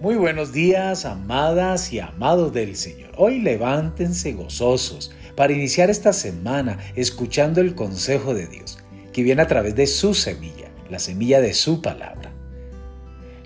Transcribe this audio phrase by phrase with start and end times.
[0.00, 3.10] Muy buenos días, amadas y amados del Señor.
[3.18, 8.78] Hoy levántense gozosos para iniciar esta semana escuchando el consejo de Dios,
[9.12, 12.32] que viene a través de su semilla, la semilla de su palabra.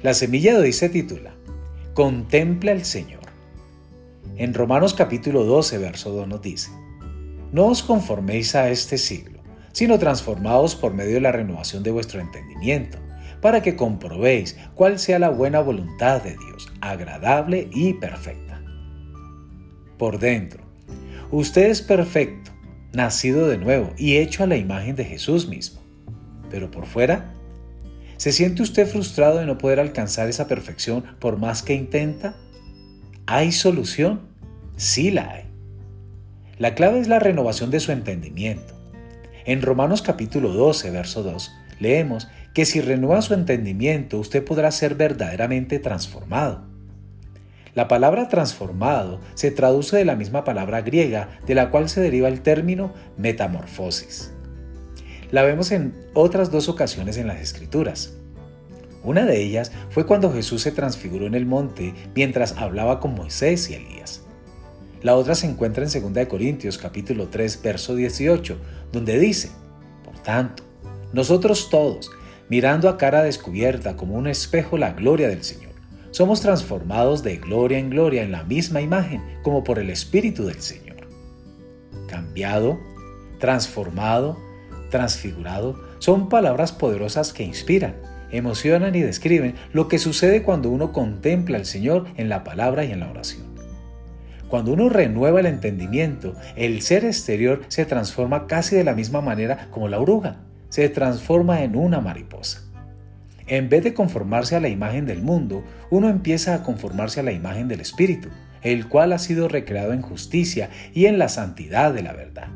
[0.05, 1.35] La semilla de hoy se titula
[1.93, 3.25] Contempla al Señor.
[4.37, 6.71] En Romanos capítulo 12, verso 2 nos dice,
[7.51, 9.41] No os conforméis a este siglo,
[9.73, 12.99] sino transformados por medio de la renovación de vuestro entendimiento
[13.45, 18.63] para que comprobéis cuál sea la buena voluntad de Dios, agradable y perfecta.
[19.99, 20.65] Por dentro,
[21.31, 22.53] usted es perfecto,
[22.95, 25.83] nacido de nuevo y hecho a la imagen de Jesús mismo.
[26.49, 27.35] Pero por fuera,
[28.17, 32.37] ¿se siente usted frustrado de no poder alcanzar esa perfección por más que intenta?
[33.27, 34.23] ¿Hay solución?
[34.79, 35.45] Sí la hay.
[36.57, 38.73] La clave es la renovación de su entendimiento.
[39.45, 44.95] En Romanos capítulo 12, verso 2, leemos que si renueva su entendimiento usted podrá ser
[44.95, 46.67] verdaderamente transformado.
[47.75, 52.29] La palabra transformado se traduce de la misma palabra griega de la cual se deriva
[52.29, 54.33] el término metamorfosis.
[55.33, 58.15] La vemos en otras dos ocasiones en las Escrituras.
[59.03, 63.69] Una de ellas fue cuando Jesús se transfiguró en el monte mientras hablaba con Moisés
[63.69, 64.23] y Elías.
[65.03, 68.57] La otra se encuentra en 2 Corintios capítulo 3 verso 18,
[68.93, 69.51] donde dice,
[70.03, 70.64] Por tanto,
[71.15, 72.11] nosotros todos,
[72.49, 75.73] mirando a cara descubierta como un espejo la gloria del Señor.
[76.11, 80.61] Somos transformados de gloria en gloria en la misma imagen como por el Espíritu del
[80.61, 81.09] Señor.
[82.09, 82.81] Cambiado,
[83.39, 84.37] transformado,
[84.91, 87.95] transfigurado son palabras poderosas que inspiran,
[88.33, 92.91] emocionan y describen lo que sucede cuando uno contempla al Señor en la palabra y
[92.91, 93.55] en la oración.
[94.49, 99.69] Cuando uno renueva el entendimiento, el ser exterior se transforma casi de la misma manera
[99.71, 100.44] como la oruga
[100.75, 102.65] se transforma en una mariposa.
[103.47, 107.31] En vez de conformarse a la imagen del mundo, uno empieza a conformarse a la
[107.31, 108.29] imagen del Espíritu,
[108.61, 112.49] el cual ha sido recreado en justicia y en la santidad de la verdad.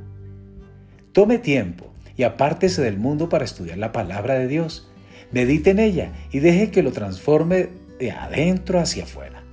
[1.12, 4.90] Tome tiempo y apártese del mundo para estudiar la palabra de Dios.
[5.30, 7.68] Medite en ella y deje que lo transforme
[8.00, 9.44] de adentro hacia afuera.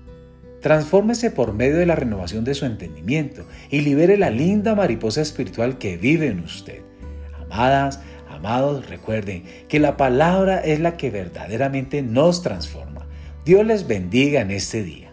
[0.64, 5.78] Transfórmese por medio de la renovación de su entendimiento y libere la linda mariposa espiritual
[5.78, 6.82] que vive en usted.
[7.44, 8.00] Amadas,
[8.36, 13.08] Amados, recuerden que la palabra es la que verdaderamente nos transforma.
[13.46, 15.05] Dios les bendiga en este día.